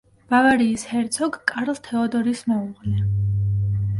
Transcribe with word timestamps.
ბავარიის 0.33 0.85
ჰერცოგ 0.91 1.37
კარლ 1.51 1.79
თეოდორის 1.87 2.43
მეუღლე. 2.53 3.05